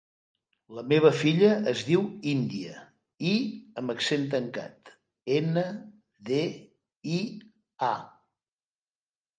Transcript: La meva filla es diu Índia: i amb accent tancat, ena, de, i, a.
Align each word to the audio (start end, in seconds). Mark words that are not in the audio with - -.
La 0.77 0.83
meva 0.93 1.11
filla 1.17 1.51
es 1.71 1.83
diu 1.89 2.05
Índia: 2.31 2.79
i 3.33 3.35
amb 3.83 3.95
accent 3.95 4.27
tancat, 4.33 4.93
ena, 5.39 5.69
de, 6.33 6.43
i, 7.21 7.23
a. 7.93 7.95